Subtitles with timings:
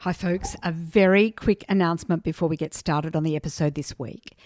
[0.00, 0.54] Hi, folks.
[0.62, 4.36] A very quick announcement before we get started on the episode this week.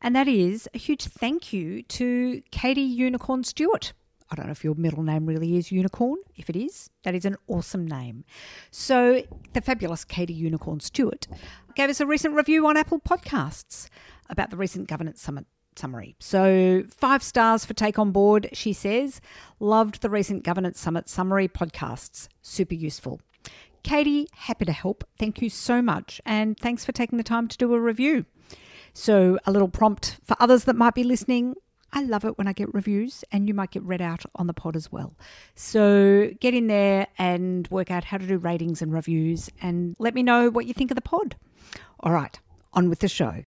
[0.00, 3.92] And that is a huge thank you to Katie Unicorn Stewart.
[4.30, 6.18] I don't know if your middle name really is Unicorn.
[6.36, 8.24] If it is, that is an awesome name.
[8.70, 11.26] So, the fabulous Katie Unicorn Stewart
[11.74, 13.88] gave us a recent review on Apple Podcasts
[14.30, 16.14] about the recent Governance Summit summary.
[16.20, 19.20] So, five stars for Take On Board, she says.
[19.58, 22.28] Loved the recent Governance Summit summary podcasts.
[22.40, 23.20] Super useful.
[23.82, 25.04] Katie, happy to help.
[25.18, 26.20] Thank you so much.
[26.26, 28.26] And thanks for taking the time to do a review.
[28.92, 31.54] So, a little prompt for others that might be listening.
[31.92, 34.54] I love it when I get reviews, and you might get read out on the
[34.54, 35.14] pod as well.
[35.54, 40.14] So, get in there and work out how to do ratings and reviews, and let
[40.14, 41.36] me know what you think of the pod.
[42.00, 42.38] All right,
[42.72, 43.44] on with the show.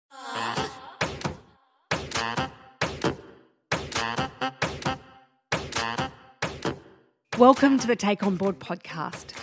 [7.38, 9.42] Welcome to the Take On Board podcast.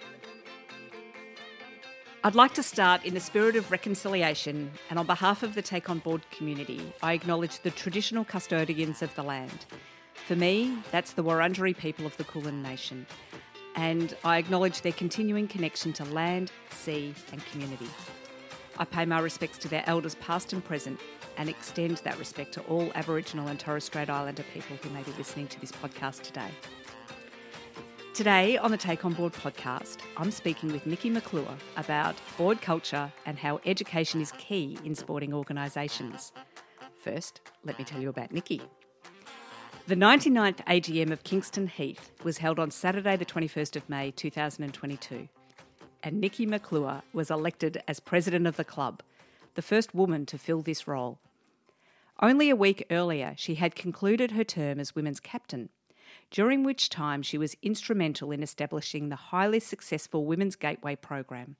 [2.23, 5.89] I'd like to start in the spirit of reconciliation and on behalf of the Take
[5.89, 9.65] On Board community, I acknowledge the traditional custodians of the land.
[10.27, 13.07] For me, that's the Wurundjeri people of the Kulin Nation,
[13.75, 17.89] and I acknowledge their continuing connection to land, sea, and community.
[18.77, 20.99] I pay my respects to their elders past and present
[21.37, 25.11] and extend that respect to all Aboriginal and Torres Strait Islander people who may be
[25.17, 26.51] listening to this podcast today.
[28.13, 33.09] Today on the Take On Board podcast, I'm speaking with Nikki McClure about board culture
[33.25, 36.33] and how education is key in sporting organisations.
[37.01, 38.61] First, let me tell you about Nikki.
[39.87, 45.29] The 99th AGM of Kingston Heath was held on Saturday, the 21st of May 2022,
[46.03, 49.01] and Nikki McClure was elected as president of the club,
[49.55, 51.19] the first woman to fill this role.
[52.19, 55.69] Only a week earlier, she had concluded her term as women's captain
[56.29, 61.55] during which time she was instrumental in establishing the highly successful Women's Gateway program.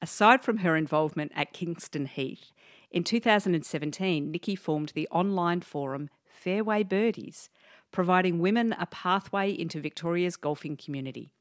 [0.00, 2.52] Aside from her involvement at Kingston Heath,
[2.90, 7.50] in 2017, Nikki formed the online forum Fairway Birdies,
[7.92, 11.32] providing women a pathway into Victoria's golfing community.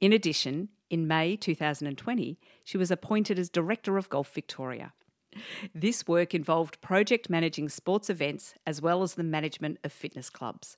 [0.00, 4.92] In addition, in May 2020, she was appointed as Director of Golf Victoria.
[5.74, 10.76] This work involved project managing sports events as well as the management of fitness clubs.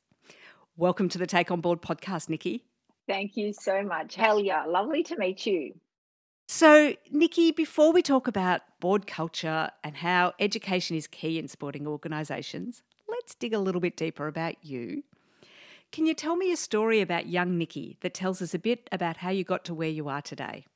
[0.79, 2.63] Welcome to the Take On Board podcast, Nikki.
[3.09, 4.15] Thank you so much.
[4.15, 5.73] Hell yeah, lovely to meet you.
[6.49, 11.87] So, Nikki, before we talk about board culture and how education is key in sporting
[11.87, 15.03] organisations, let's dig a little bit deeper about you.
[15.93, 19.17] Can you tell me a story about young Nikki that tells us a bit about
[19.17, 20.67] how you got to where you are today?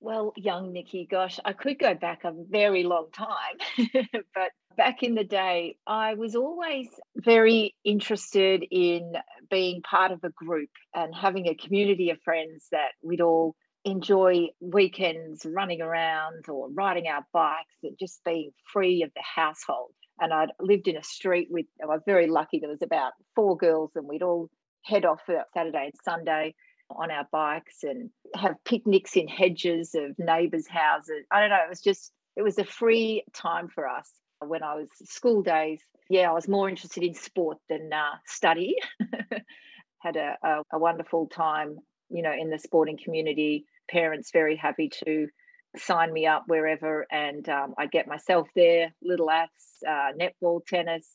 [0.00, 3.88] Well, young Nikki, gosh, I could go back a very long time,
[4.34, 9.14] but back in the day, I was always very interested in
[9.50, 14.48] being part of a group and having a community of friends that we'd all enjoy
[14.60, 19.92] weekends running around or riding our bikes and just being free of the household.
[20.20, 23.56] And I'd lived in a street with, I was very lucky, there was about four
[23.56, 24.50] girls and we'd all
[24.84, 26.54] head off for Saturday and Sunday
[26.90, 31.24] on our bikes and have picnics in hedges of neighbours' houses.
[31.30, 34.10] I don't know, it was just, it was a free time for us
[34.40, 35.80] when I was school days.
[36.08, 38.76] Yeah, I was more interested in sport than uh, study.
[39.98, 41.78] Had a, a, a wonderful time,
[42.10, 43.64] you know, in the sporting community.
[43.90, 45.28] Parents very happy to
[45.76, 48.92] sign me up wherever, and um, I get myself there.
[49.02, 49.48] Little As,
[49.86, 51.08] uh, netball, tennis.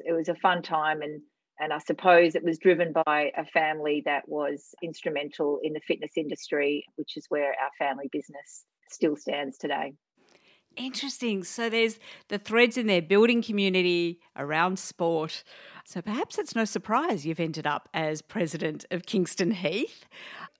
[0.00, 1.22] It was a fun time, and
[1.58, 6.12] and I suppose it was driven by a family that was instrumental in the fitness
[6.16, 9.94] industry, which is where our family business still stands today.
[10.76, 11.42] Interesting.
[11.42, 15.42] So there's the threads in their building community around sport.
[15.86, 20.04] So perhaps it's no surprise you've ended up as president of Kingston Heath.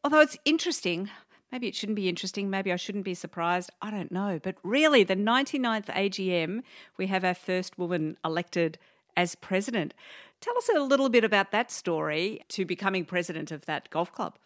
[0.02, 1.10] Although it's interesting,
[1.52, 4.40] maybe it shouldn't be interesting, maybe I shouldn't be surprised, I don't know.
[4.42, 6.62] But really, the 99th AGM,
[6.96, 8.78] we have our first woman elected
[9.16, 9.94] as president.
[10.40, 14.38] Tell us a little bit about that story to becoming president of that golf club.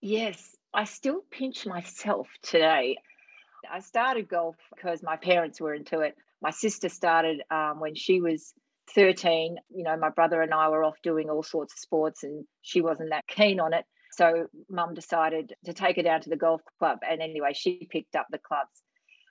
[0.00, 2.96] Yes, I still pinch myself today.
[3.70, 6.16] I started golf because my parents were into it.
[6.40, 8.52] My sister started um, when she was
[8.94, 9.56] 13.
[9.70, 12.80] You know, my brother and I were off doing all sorts of sports, and she
[12.80, 13.84] wasn't that keen on it.
[14.10, 16.98] So, mum decided to take her down to the golf club.
[17.08, 18.82] And anyway, she picked up the clubs.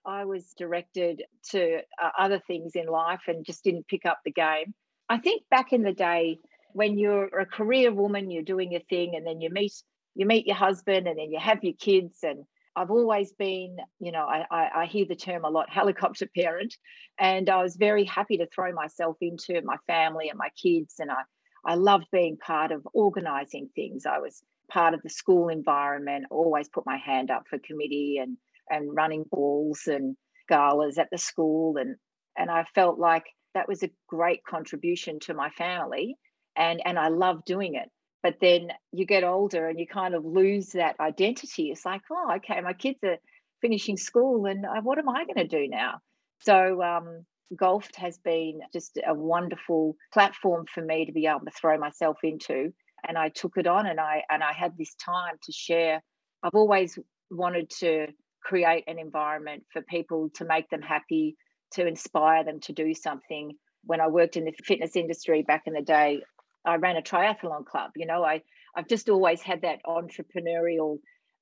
[0.06, 4.32] I was directed to uh, other things in life and just didn't pick up the
[4.32, 4.74] game.
[5.12, 6.40] I think back in the day,
[6.72, 9.74] when you're a career woman, you're doing your thing, and then you meet
[10.16, 12.20] you meet your husband, and then you have your kids.
[12.24, 12.46] And
[12.78, 16.74] I've always been, you know, I, I, I hear the term a lot, helicopter parent,
[17.20, 21.12] and I was very happy to throw myself into my family and my kids, and
[21.12, 21.24] I
[21.66, 24.06] I loved being part of organising things.
[24.06, 28.38] I was part of the school environment, always put my hand up for committee and
[28.70, 30.16] and running balls and
[30.48, 31.98] galas at the school and
[32.38, 36.16] and I felt like that was a great contribution to my family
[36.56, 37.90] and and I love doing it.
[38.24, 41.72] But then you get older and you kind of lose that identity.
[41.72, 43.18] It's like oh okay my kids are
[43.62, 46.00] finishing school and uh, what am I going to do now?
[46.40, 47.26] So um,
[47.56, 52.18] golf has been just a wonderful platform for me to be able to throw myself
[52.24, 52.74] into
[53.08, 56.02] and I took it on and I and I had this time to share.
[56.44, 56.98] I've always
[57.30, 58.08] wanted to
[58.44, 61.36] create an environment for people to make them happy
[61.74, 63.54] to inspire them to do something
[63.84, 66.22] when I worked in the fitness industry back in the day
[66.66, 67.92] I ran a triathlon club.
[67.96, 68.42] You know, I
[68.76, 71.00] I've just always had that entrepreneurial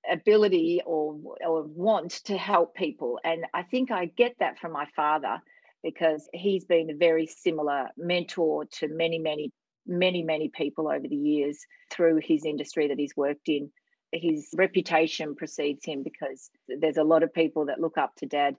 [0.09, 4.87] ability or or want to help people, and I think I get that from my
[4.95, 5.41] father
[5.83, 9.51] because he's been a very similar mentor to many many
[9.85, 11.57] many many people over the years
[11.91, 13.71] through his industry that he's worked in.
[14.11, 18.55] His reputation precedes him because there's a lot of people that look up to dad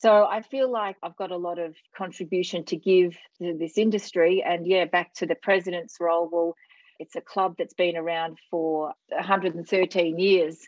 [0.00, 4.42] so I feel like I've got a lot of contribution to give to this industry.
[4.44, 6.28] And yeah, back to the president's role.
[6.32, 6.54] Well,
[6.98, 10.58] it's a club that's been around for 113 years.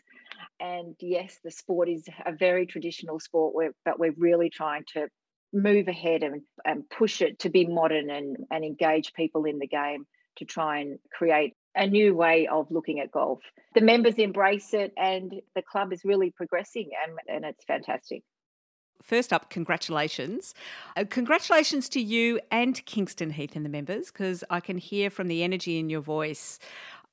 [0.59, 5.07] And yes, the sport is a very traditional sport, but we're really trying to
[5.51, 9.67] move ahead and, and push it to be modern and, and engage people in the
[9.67, 10.05] game
[10.37, 13.39] to try and create a new way of looking at golf.
[13.73, 18.21] The members embrace it and the club is really progressing and, and it's fantastic
[19.03, 20.55] first up, congratulations.
[20.97, 25.27] Uh, congratulations to you and Kingston Heath and the members, because I can hear from
[25.27, 26.57] the energy in your voice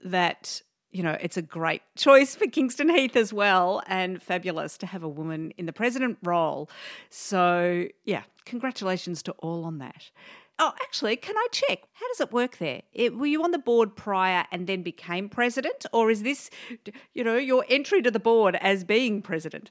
[0.02, 4.86] that you know, it's a great choice for Kingston Heath as well, and fabulous to
[4.86, 6.68] have a woman in the president role.
[7.10, 10.10] So, yeah, congratulations to all on that.
[10.58, 11.84] Oh, actually, can I check?
[11.92, 12.82] How does it work there?
[12.92, 16.50] It, were you on the board prior and then became president, or is this,
[17.14, 19.70] you know, your entry to the board as being president?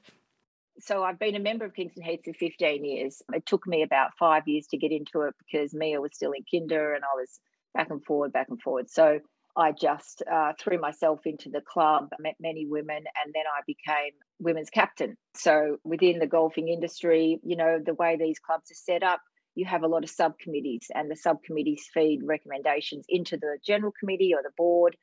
[0.82, 3.22] So I've been a member of Kingston Heath for 15 years.
[3.32, 6.44] It took me about five years to get into it because Mia was still in
[6.50, 7.40] kinder and I was
[7.74, 8.90] back and forward, back and forward.
[8.90, 9.20] So
[9.56, 14.12] I just uh, threw myself into the club, met many women, and then I became
[14.38, 15.16] women's captain.
[15.34, 19.20] So within the golfing industry, you know, the way these clubs are set up,
[19.56, 24.32] you have a lot of subcommittees, and the subcommittees feed recommendations into the general committee
[24.34, 24.96] or the board.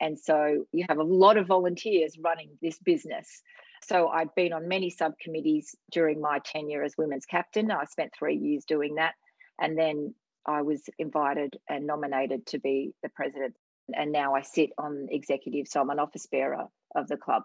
[0.00, 3.42] And so you have a lot of volunteers running this business.
[3.84, 7.70] So I've been on many subcommittees during my tenure as women's captain.
[7.70, 9.14] I spent three years doing that.
[9.60, 10.14] And then
[10.46, 13.54] I was invited and nominated to be the president.
[13.94, 17.42] And now I sit on executive, so I'm an office bearer of the club.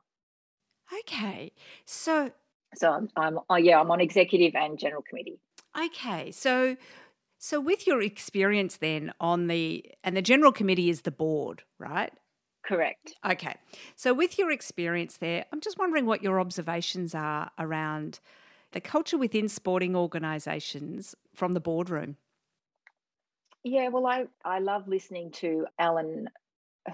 [1.02, 1.52] Okay.
[1.86, 2.32] So
[2.76, 5.40] so I'm, I'm oh yeah, I'm on executive and general committee.
[5.78, 6.32] Okay.
[6.32, 6.78] So
[7.40, 12.14] so with your experience then on the and the general committee is the board, right?
[12.68, 13.14] Correct.
[13.26, 13.56] Okay.
[13.96, 18.20] So, with your experience there, I'm just wondering what your observations are around
[18.74, 22.18] the culture within sporting organisations from the boardroom.
[23.64, 26.28] Yeah, well, I, I love listening to Ellen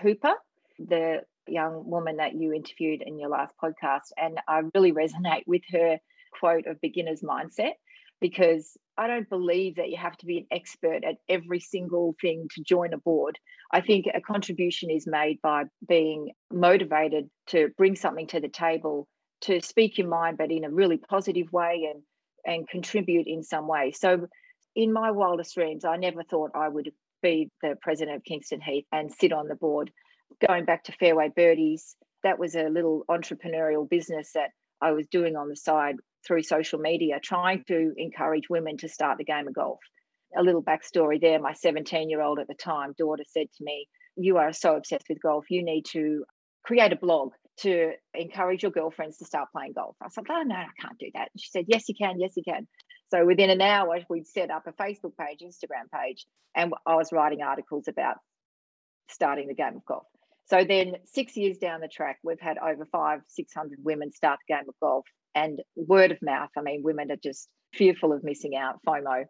[0.01, 0.33] Hooper,
[0.77, 5.63] the young woman that you interviewed in your last podcast, and I really resonate with
[5.71, 5.99] her
[6.39, 7.73] quote of beginner's mindset
[8.21, 12.47] because I don't believe that you have to be an expert at every single thing
[12.55, 13.37] to join a board.
[13.73, 19.07] I think a contribution is made by being motivated to bring something to the table,
[19.41, 22.03] to speak your mind, but in a really positive way and
[22.45, 23.91] and contribute in some way.
[23.91, 24.27] So
[24.75, 28.85] in my wildest dreams, I never thought I would be the president of Kingston Heath
[28.91, 29.91] and sit on the board.
[30.45, 34.49] Going back to Fairway Birdies, that was a little entrepreneurial business that
[34.81, 35.95] I was doing on the side
[36.27, 39.79] through social media, trying to encourage women to start the game of golf.
[40.37, 43.87] A little backstory there my 17 year old at the time daughter said to me,
[44.15, 46.25] You are so obsessed with golf, you need to
[46.63, 49.95] create a blog to encourage your girlfriends to start playing golf.
[50.01, 51.29] I said, Oh, no, I can't do that.
[51.33, 52.19] And she said, Yes, you can.
[52.19, 52.67] Yes, you can.
[53.11, 56.25] So within an hour, we'd set up a Facebook page, Instagram page,
[56.55, 58.15] and I was writing articles about
[59.09, 60.07] starting the game of golf.
[60.45, 64.55] So then, six years down the track, we've had over five, 600 women start the
[64.55, 66.49] game of golf and word of mouth.
[66.57, 69.25] I mean, women are just fearful of missing out, FOMO.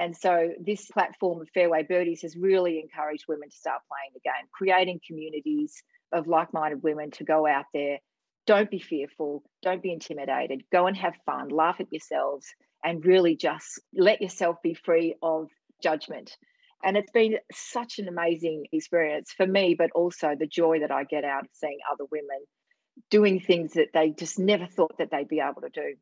[0.00, 4.20] And so this platform of Fairway Birdies has really encouraged women to start playing the
[4.20, 7.98] game, creating communities of like minded women to go out there.
[8.46, 12.46] don't be fearful, don't be intimidated, go and have fun, laugh at yourselves,
[12.82, 15.50] and really just let yourself be free of
[15.82, 16.34] judgment.
[16.82, 21.04] And it's been such an amazing experience for me, but also the joy that I
[21.04, 22.40] get out of seeing other women
[23.10, 25.94] doing things that they just never thought that they'd be able to do.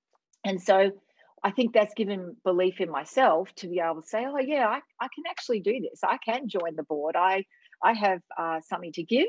[0.44, 0.92] And so
[1.42, 4.80] I think that's given belief in myself to be able to say, oh, yeah, I,
[5.00, 6.00] I can actually do this.
[6.02, 7.16] I can join the board.
[7.16, 7.44] I,
[7.82, 9.28] I have uh, something to give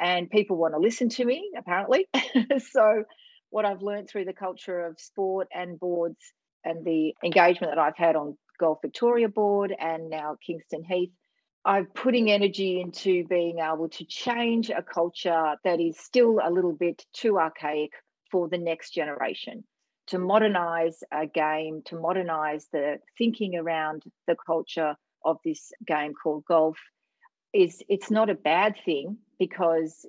[0.00, 2.08] and people want to listen to me, apparently.
[2.72, 3.04] so,
[3.50, 6.18] what I've learned through the culture of sport and boards
[6.64, 11.12] and the engagement that I've had on Golf Victoria Board and now Kingston Heath,
[11.64, 16.72] I'm putting energy into being able to change a culture that is still a little
[16.72, 17.92] bit too archaic
[18.30, 19.64] for the next generation,
[20.12, 26.44] to modernize a game, to modernize the thinking around the culture of this game called
[26.44, 26.76] golf
[27.54, 30.04] is it's not a bad thing because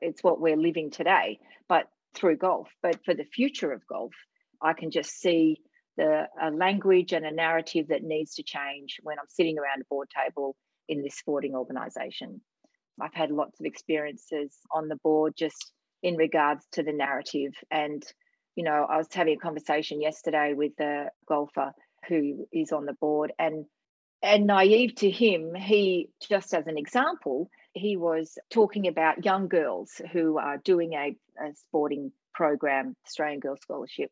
[0.00, 2.68] it's what we're living today, but through golf.
[2.80, 4.12] But for the future of golf,
[4.62, 5.58] I can just see
[5.96, 9.90] the a language and a narrative that needs to change when I'm sitting around a
[9.90, 10.54] board table
[10.88, 12.40] in this sporting organisation.
[13.00, 15.72] I've had lots of experiences on the board just
[16.04, 17.54] in regards to the narrative.
[17.72, 18.04] And,
[18.56, 21.72] you know, I was having a conversation yesterday with the golfer
[22.08, 23.66] who is on the board and
[24.22, 30.00] and naive to him, he just as an example, he was talking about young girls
[30.12, 34.10] who are doing a, a sporting program, Australian Girls Scholarship,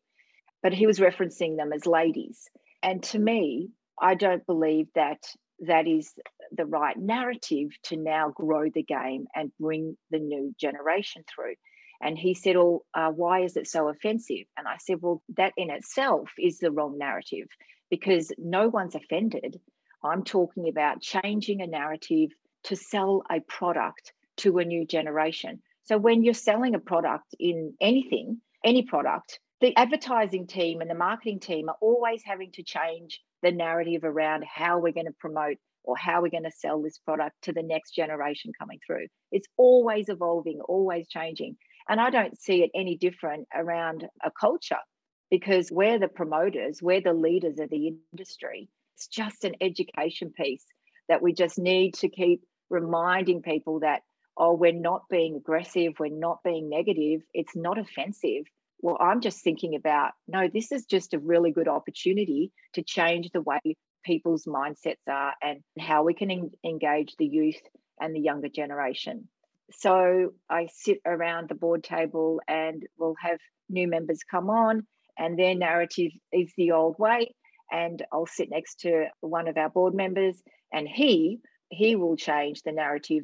[0.61, 2.47] but he was referencing them as ladies.
[2.83, 3.69] And to me,
[3.99, 5.23] I don't believe that
[5.61, 6.13] that is
[6.51, 11.55] the right narrative to now grow the game and bring the new generation through.
[12.03, 14.45] And he said, Oh, uh, why is it so offensive?
[14.57, 17.47] And I said, Well, that in itself is the wrong narrative
[17.89, 19.59] because no one's offended.
[20.03, 22.31] I'm talking about changing a narrative
[22.65, 25.61] to sell a product to a new generation.
[25.83, 30.95] So when you're selling a product in anything, any product, the advertising team and the
[30.95, 35.57] marketing team are always having to change the narrative around how we're going to promote
[35.83, 39.07] or how we're going to sell this product to the next generation coming through.
[39.31, 41.57] It's always evolving, always changing.
[41.89, 44.77] And I don't see it any different around a culture
[45.29, 48.69] because we're the promoters, we're the leaders of the industry.
[48.95, 50.65] It's just an education piece
[51.09, 54.01] that we just need to keep reminding people that,
[54.37, 58.43] oh, we're not being aggressive, we're not being negative, it's not offensive.
[58.81, 63.29] Well, I'm just thinking about, no, this is just a really good opportunity to change
[63.31, 63.59] the way
[64.03, 67.61] people's mindsets are and how we can en- engage the youth
[67.99, 69.29] and the younger generation.
[69.79, 73.39] So I sit around the board table and we'll have
[73.69, 74.85] new members come on,
[75.17, 77.33] and their narrative is the old way.
[77.71, 81.39] And I'll sit next to one of our board members and he
[81.69, 83.23] he will change the narrative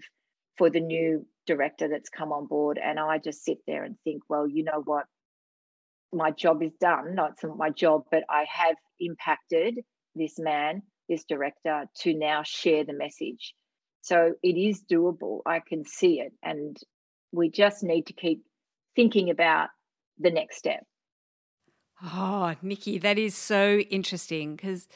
[0.57, 2.79] for the new director that's come on board.
[2.83, 5.05] And I just sit there and think well you know what?
[6.11, 9.79] My job is done not my job but I have impacted
[10.15, 13.53] this man this director to now share the message
[14.01, 15.41] so it is doable.
[15.45, 16.33] I can see it.
[16.43, 16.77] And
[17.31, 18.43] we just need to keep
[18.95, 19.69] thinking about
[20.17, 20.83] the next step.
[22.03, 24.87] Oh, Nikki, that is so interesting because,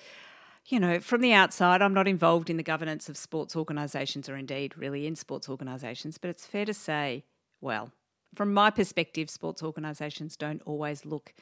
[0.68, 4.38] you know, from the outside, I'm not involved in the governance of sports organisations or
[4.38, 7.26] indeed really in sports organisations, but it's fair to say,
[7.60, 7.92] well,
[8.36, 11.34] from my perspective, sports organisations don't always look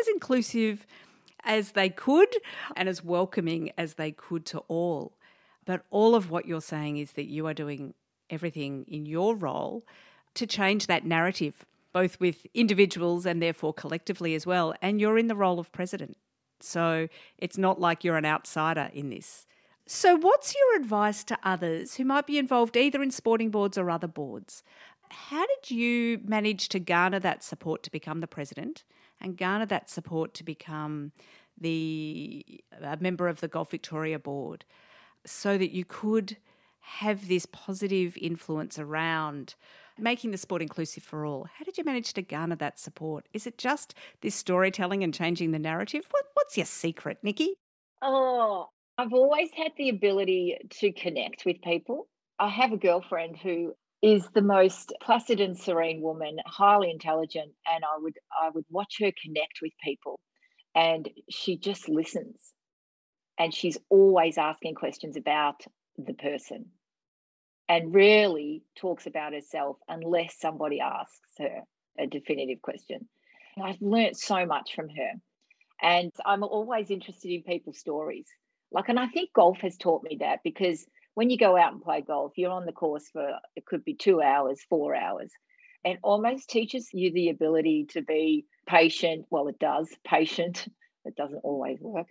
[0.00, 0.86] as inclusive
[1.44, 2.34] as they could
[2.76, 5.16] and as welcoming as they could to all.
[5.64, 7.94] But all of what you're saying is that you are doing
[8.30, 9.84] everything in your role
[10.34, 14.74] to change that narrative both with individuals and therefore collectively as well.
[14.80, 16.16] And you're in the role of president.
[16.60, 19.46] So it's not like you're an outsider in this.
[19.84, 23.90] So, what's your advice to others who might be involved either in sporting boards or
[23.90, 24.62] other boards?
[25.10, 28.84] How did you manage to garner that support to become the president
[29.20, 31.12] and garner that support to become
[31.60, 34.64] the a member of the Golf Victoria board
[35.24, 36.36] so that you could
[36.80, 39.54] have this positive influence around
[39.98, 41.46] making the sport inclusive for all.
[41.58, 43.28] How did you manage to garner that support?
[43.32, 46.06] Is it just this storytelling and changing the narrative?
[46.10, 47.54] What, what's your secret, Nikki?
[48.00, 52.08] Oh, I've always had the ability to connect with people.
[52.38, 57.84] I have a girlfriend who is the most placid and serene woman, highly intelligent, and
[57.84, 60.18] I would I would watch her connect with people
[60.74, 62.52] and she just listens.
[63.38, 65.62] And she's always asking questions about
[65.98, 66.66] the person
[67.68, 71.62] and rarely talks about herself unless somebody asks her
[71.98, 73.08] a definitive question.
[73.56, 75.12] And I've learnt so much from her.
[75.80, 78.26] And I'm always interested in people's stories.
[78.70, 81.82] Like, and I think golf has taught me that because when you go out and
[81.82, 85.30] play golf, you're on the course for it could be two hours, four hours.
[85.84, 89.26] and almost teaches you the ability to be patient.
[89.30, 90.66] Well, it does, patient.
[91.04, 92.06] It doesn't always work,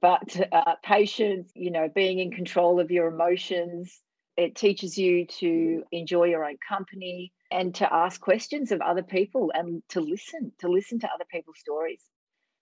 [0.00, 4.00] but uh, patience, you know, being in control of your emotions.
[4.36, 9.52] It teaches you to enjoy your own company and to ask questions of other people
[9.54, 12.02] and to listen, to listen to other people's stories.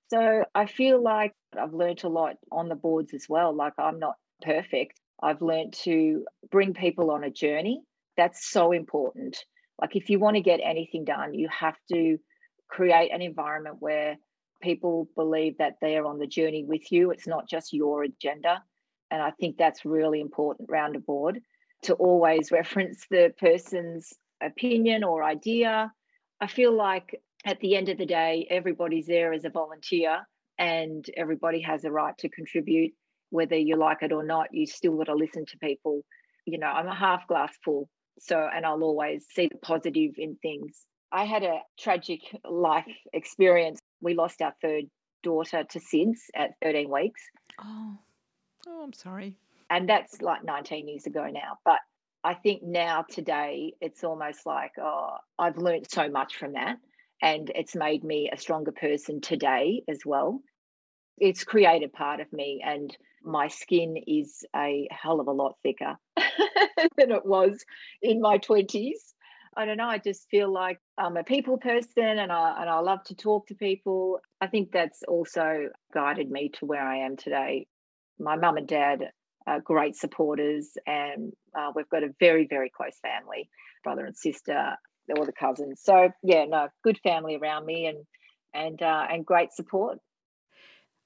[0.09, 3.55] So I feel like I've learned a lot on the boards as well.
[3.55, 5.01] Like I'm not perfect.
[5.23, 7.81] I've learned to bring people on a journey.
[8.19, 9.39] That's so important.
[9.81, 12.19] Like if you want to get anything done, you have to
[12.69, 14.17] create an environment where
[14.63, 17.11] people believe that they are on the journey with you.
[17.11, 18.63] It's not just your agenda.
[19.11, 21.41] And I think that's really important round a board
[21.83, 25.93] to always reference the person's opinion or idea.
[26.41, 30.21] I feel like at the end of the day, everybody's there as a volunteer
[30.59, 32.93] and everybody has a right to contribute,
[33.31, 34.49] whether you like it or not.
[34.53, 36.03] You still got to listen to people.
[36.47, 37.89] You know, I'm a half glass full.
[38.19, 40.85] So, and I'll always see the positive in things.
[41.11, 43.81] I had a tragic life experience.
[44.03, 44.85] We lost our third
[45.23, 47.23] daughter to SIDS at 13 weeks.
[47.61, 47.99] Oh,
[48.67, 49.37] oh, I'm sorry.
[49.71, 51.59] And that's like 19 years ago now.
[51.65, 51.79] But
[52.25, 56.77] I think now, today, it's almost like, oh, I've learned so much from that
[57.23, 60.43] and it's made me a stronger person today as well.
[61.19, 65.97] It's created part of me, and my skin is a hell of a lot thicker
[66.17, 67.65] than it was
[68.03, 69.12] in my 20s.
[69.57, 69.89] I don't know.
[69.89, 73.47] I just feel like I'm a people person and I, and I love to talk
[73.49, 74.21] to people.
[74.41, 77.67] I think that's also guided me to where I am today.
[78.19, 79.11] My mum and dad
[79.47, 83.49] are great supporters, and uh, we've got a very, very close family
[83.83, 84.77] brother and sister
[85.17, 85.81] all the cousins.
[85.83, 87.99] So yeah, no, good family around me and
[88.55, 89.99] and uh, and great support.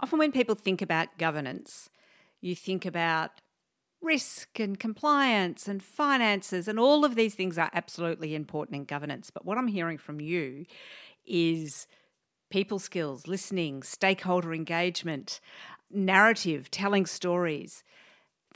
[0.01, 1.89] Often when people think about governance,
[2.41, 3.41] you think about
[4.03, 9.31] risk and compliance and finances and all of these things are absolutely important in governance.
[9.31, 10.67] But what I'm hearing from you
[11.25, 11.87] is
[12.51, 15.41] people skills, listening, stakeholder engagement,
[15.91, 17.83] narrative, telling stories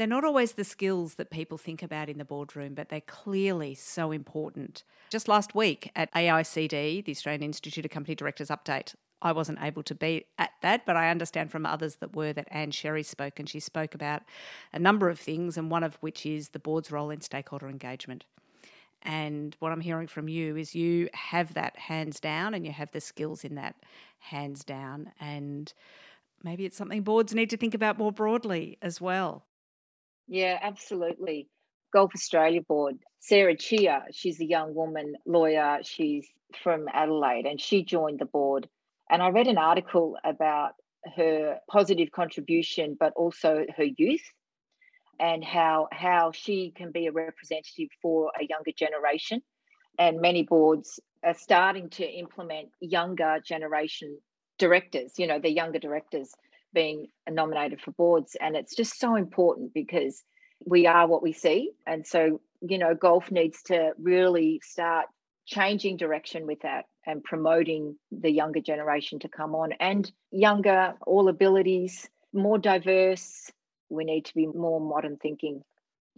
[0.01, 3.75] they're not always the skills that people think about in the boardroom, but they're clearly
[3.75, 4.83] so important.
[5.11, 9.83] Just last week at AICD, the Australian Institute of Company Directors Update, I wasn't able
[9.85, 13.39] to be at that, but I understand from others that were that Ann Sherry spoke,
[13.39, 14.23] and she spoke about
[14.73, 18.25] a number of things, and one of which is the board's role in stakeholder engagement.
[19.03, 22.93] And what I'm hearing from you is you have that hands down, and you have
[22.93, 23.77] the skills in that
[24.19, 25.13] hands down.
[25.21, 25.73] And
[26.43, 29.45] maybe it's something boards need to think about more broadly as well.
[30.29, 31.49] Yeah, absolutely.
[31.93, 35.79] Golf Australia Board, Sarah Chia, she's a young woman lawyer.
[35.83, 36.29] She's
[36.63, 38.69] from Adelaide and she joined the board.
[39.11, 40.75] And I read an article about
[41.17, 44.23] her positive contribution, but also her youth
[45.19, 49.43] and how how she can be a representative for a younger generation.
[49.99, 54.19] And many boards are starting to implement younger generation
[54.59, 56.33] directors, you know, the younger directors
[56.73, 58.37] being nominated for boards.
[58.41, 60.23] And it's just so important because
[60.65, 61.73] we are what we see.
[61.87, 65.07] And so, you know, golf needs to really start
[65.47, 71.29] changing direction with that and promoting the younger generation to come on and younger, all
[71.29, 73.51] abilities, more diverse.
[73.89, 75.65] We need to be more modern thinking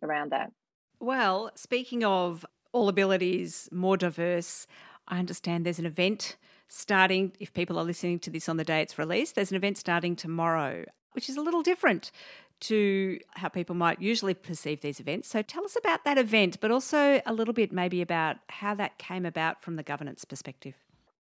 [0.03, 0.53] around that.
[1.01, 4.67] Well, speaking of all abilities, more diverse,
[5.09, 6.37] I understand there's an event
[6.69, 9.77] starting, if people are listening to this on the day it's released, there's an event
[9.79, 12.11] starting tomorrow, which is a little different
[12.63, 15.29] to how people might usually perceive these events.
[15.29, 18.99] So tell us about that event, but also a little bit maybe about how that
[18.99, 20.75] came about from the governance perspective.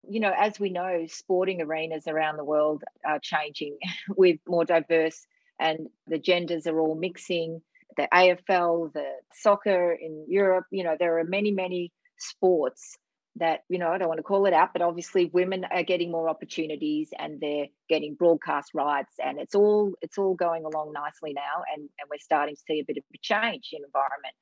[0.09, 3.77] You know, as we know, sporting arenas around the world are changing
[4.17, 5.27] with more diverse
[5.61, 7.61] and the genders are all mixing.
[7.97, 12.97] The AFL, the soccer in Europe, you know, there are many, many sports
[13.37, 16.11] that you know i don't want to call it out but obviously women are getting
[16.11, 21.33] more opportunities and they're getting broadcast rights and it's all it's all going along nicely
[21.33, 24.35] now and and we're starting to see a bit of a change in environment.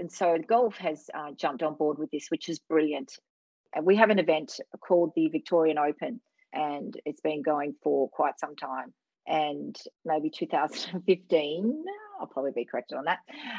[0.00, 3.12] And so golf has uh, jumped on board with this which is brilliant.
[3.74, 6.20] And we have an event called the victorian open
[6.52, 8.94] and it's been going for quite some time.
[9.26, 11.84] And maybe 2015
[12.20, 13.18] i'll probably be corrected on that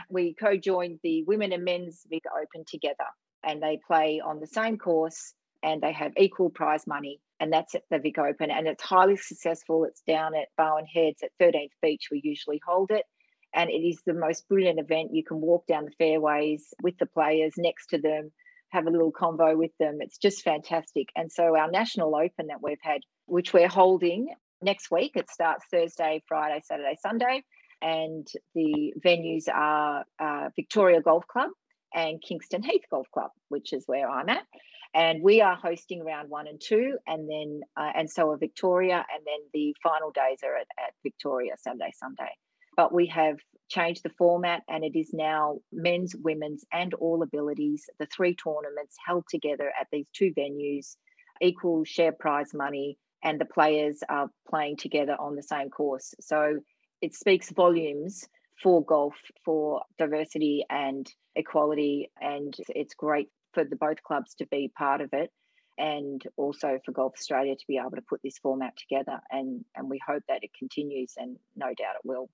[0.10, 3.06] we co-joined the women and men's vic open together
[3.44, 7.20] and they play on the same course and they have equal prize money.
[7.40, 8.52] And that's at the Vic Open.
[8.52, 9.86] And it's highly successful.
[9.86, 12.08] It's down at Barwon Heads at 13th Beach.
[12.12, 13.06] We usually hold it.
[13.54, 15.14] And it is the most brilliant event.
[15.14, 18.32] You can walk down the fairways with the players next to them,
[18.70, 20.00] have a little convo with them.
[20.02, 21.10] It's just fantastic.
[21.16, 24.28] And so, our National Open that we've had, which we're holding
[24.62, 27.44] next week, it starts Thursday, Friday, Saturday, Sunday.
[27.82, 31.50] And the venues are uh, Victoria Golf Club
[31.94, 34.46] and Kingston Heath Golf Club, which is where I'm at.
[34.94, 38.96] And we are hosting round one and two, and then uh, and so are Victoria,
[39.14, 42.32] and then the final days are at, at Victoria Saturday, Sunday.
[42.76, 43.38] But we have
[43.70, 47.86] changed the format, and it is now men's, women's, and all abilities.
[48.00, 50.96] The three tournaments held together at these two venues,
[51.40, 56.16] equal share prize money, and the players are playing together on the same course.
[56.20, 56.60] So
[57.02, 58.28] it speaks volumes
[58.62, 64.72] for golf for diversity and equality, and it's great for the both clubs to be
[64.78, 65.32] part of it
[65.80, 69.20] and also for Golf Australia to be able to put this format together.
[69.32, 72.30] And, and we hope that it continues, and no doubt it will.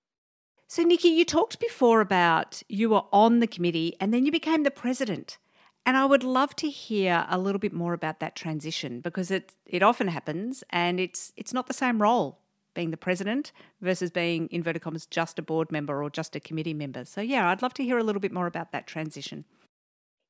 [0.67, 4.63] So, Nikki, you talked before about you were on the committee and then you became
[4.63, 5.37] the president.
[5.85, 9.53] And I would love to hear a little bit more about that transition because it
[9.67, 12.39] it often happens and it's it's not the same role
[12.75, 16.73] being the president versus being inverted commas just a board member or just a committee
[16.73, 17.05] member.
[17.05, 19.45] So yeah, I'd love to hear a little bit more about that transition.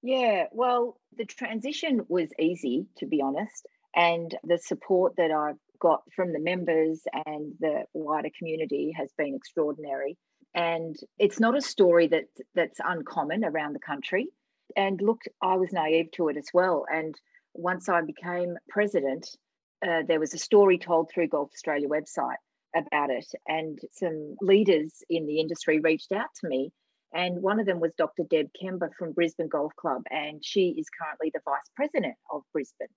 [0.02, 3.66] Yeah, well, the transition was easy, to be honest.
[3.96, 9.36] And the support that I've got from the members and the wider community has been
[9.36, 10.18] extraordinary.
[10.54, 14.28] And it's not a story that that's uncommon around the country.
[14.78, 16.86] And look, I was naive to it as well.
[16.94, 17.16] And
[17.54, 19.28] once I became president,
[19.88, 22.38] uh, there was a story told through Golf Australia website
[22.76, 26.72] about it, and some leaders in the industry reached out to me
[27.16, 28.24] and one of them was Dr.
[28.30, 32.90] Deb Kember from Brisbane Golf Club, and she is currently the vice president of Brisbane.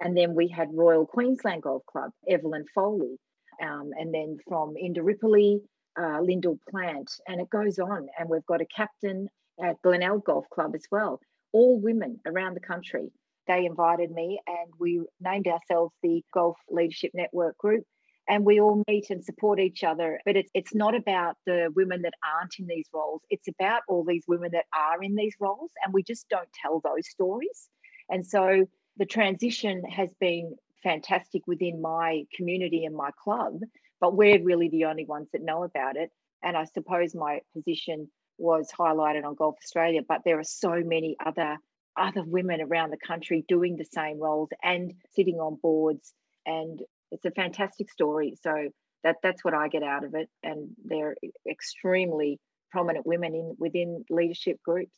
[0.00, 3.16] And then we had Royal Queensland Golf Club, Evelyn Foley,
[3.62, 5.60] um, and then from Indooroopilly,
[5.96, 8.08] uh, Lyndall Plant, and it goes on.
[8.18, 9.28] And we've got a captain
[9.62, 11.20] at Glenelg Golf Club as well,
[11.52, 13.12] all women around the country.
[13.50, 17.82] They invited me, and we named ourselves the Golf Leadership Network Group
[18.28, 20.20] and we all meet and support each other.
[20.24, 23.22] But it's it's not about the women that aren't in these roles.
[23.28, 26.80] It's about all these women that are in these roles, and we just don't tell
[26.80, 27.68] those stories.
[28.08, 28.66] And so
[28.98, 33.60] the transition has been fantastic within my community and my club,
[34.00, 36.10] but we're really the only ones that know about it.
[36.42, 38.08] And I suppose my position
[38.38, 41.58] was highlighted on Golf Australia, but there are so many other
[41.96, 46.14] other women around the country doing the same roles and sitting on boards
[46.46, 48.36] and it's a fantastic story.
[48.42, 48.70] So
[49.02, 51.16] that that's what I get out of it, and they're
[51.48, 52.38] extremely
[52.70, 54.96] prominent women in within leadership groups.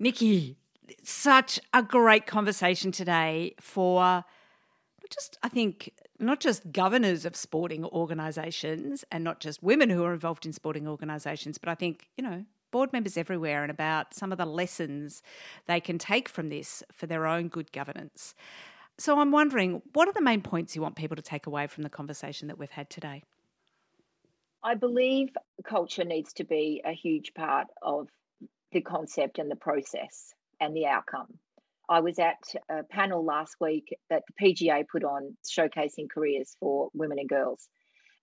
[0.00, 0.56] Nikki,
[1.02, 4.24] such a great conversation today for
[5.10, 10.14] just I think not just governors of sporting organisations and not just women who are
[10.14, 12.44] involved in sporting organisations, but I think you know
[12.74, 15.22] board members everywhere and about some of the lessons
[15.66, 18.34] they can take from this for their own good governance.
[18.98, 21.84] So I'm wondering, what are the main points you want people to take away from
[21.84, 23.22] the conversation that we've had today?
[24.64, 25.28] I believe
[25.64, 28.08] culture needs to be a huge part of
[28.72, 31.28] the concept and the process and the outcome.
[31.88, 36.88] I was at a panel last week that the PGA put on showcasing careers for
[36.92, 37.68] women and girls.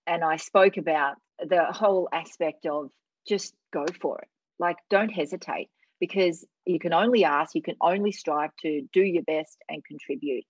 [0.06, 2.90] And I spoke about the whole aspect of
[3.26, 4.28] just go for it.
[4.62, 9.24] Like, don't hesitate because you can only ask, you can only strive to do your
[9.24, 10.44] best and contribute.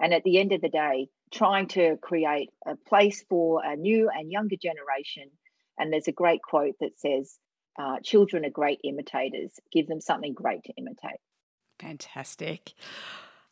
[0.00, 4.08] And at the end of the day, trying to create a place for a new
[4.08, 5.30] and younger generation.
[5.78, 7.36] And there's a great quote that says,
[7.78, 9.52] uh, Children are great imitators.
[9.70, 11.20] Give them something great to imitate.
[11.78, 12.72] Fantastic.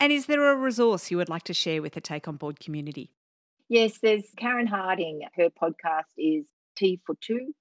[0.00, 2.58] And is there a resource you would like to share with the Take On Board
[2.58, 3.10] community?
[3.68, 5.20] Yes, there's Karen Harding.
[5.34, 7.52] Her podcast is T for Two,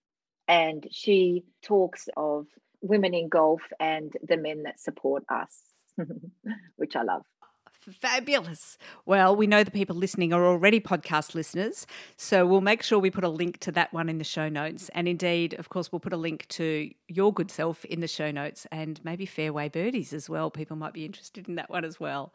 [0.47, 2.47] and she talks of
[2.81, 5.61] women in golf and the men that support us,
[6.75, 7.23] which I love.
[7.91, 8.79] Fabulous.
[9.05, 11.85] Well, we know the people listening are already podcast listeners,
[12.17, 14.89] so we'll make sure we put a link to that one in the show notes.
[14.95, 18.31] And indeed, of course, we'll put a link to your good self in the show
[18.31, 20.49] notes and maybe Fairway Birdies as well.
[20.49, 22.33] People might be interested in that one as well.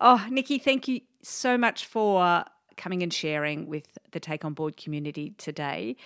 [0.00, 2.44] Oh, Nikki, thank you so much for
[2.76, 5.96] coming and sharing with the Take On Board community today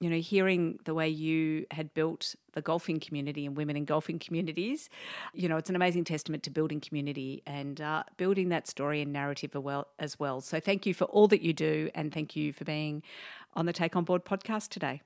[0.00, 4.18] you know, hearing the way you had built the golfing community and women in golfing
[4.18, 4.88] communities,
[5.32, 9.12] you know, it's an amazing testament to building community and uh, building that story and
[9.12, 9.56] narrative
[9.98, 10.40] as well.
[10.40, 13.02] So thank you for all that you do and thank you for being
[13.54, 15.00] on the Take On Board podcast today.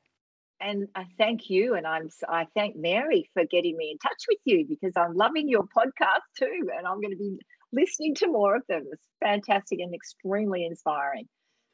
[0.61, 4.41] And I thank you, and I'm I thank Mary for getting me in touch with
[4.45, 7.39] you because I'm loving your podcast too, and I'm going to be
[7.73, 8.83] listening to more of them.
[8.91, 11.29] It's fantastic and extremely inspiring.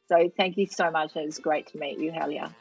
[0.09, 1.17] So thank you so much.
[1.17, 2.53] It was great to meet you, Helia.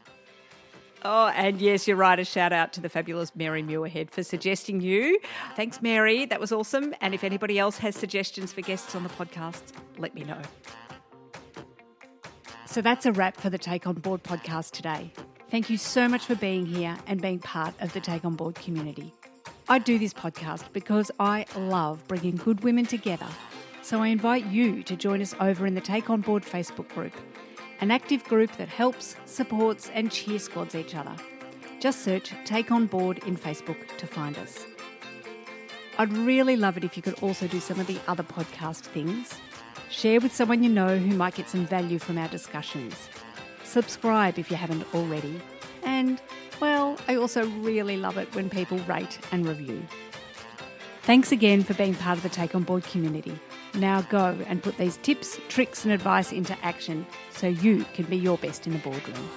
[1.05, 2.17] Oh, and yes, you're right.
[2.17, 5.19] A shout out to the fabulous Mary Muirhead for suggesting you.
[5.55, 6.25] Thanks, Mary.
[6.25, 6.95] That was awesome.
[7.01, 9.61] And if anybody else has suggestions for guests on the podcast,
[9.97, 10.41] let me know.
[12.65, 15.11] So that's a wrap for the Take On Board podcast today.
[15.51, 18.55] Thank you so much for being here and being part of the Take On Board
[18.55, 19.13] community.
[19.69, 23.27] I do this podcast because I love bringing good women together.
[23.81, 27.13] So I invite you to join us over in the Take On Board Facebook group,
[27.83, 31.13] an active group that helps, supports, and cheer squads each other.
[31.81, 34.65] Just search Take On Board in Facebook to find us.
[35.97, 39.33] I'd really love it if you could also do some of the other podcast things.
[39.89, 42.95] Share with someone you know who might get some value from our discussions.
[43.65, 45.41] Subscribe if you haven't already.
[45.83, 46.21] And,
[46.61, 49.85] well, I also really love it when people rate and review.
[51.01, 53.37] Thanks again for being part of the Take On Board community.
[53.75, 58.17] Now go and put these tips, tricks, and advice into action so you can be
[58.17, 59.29] your best in the boardroom.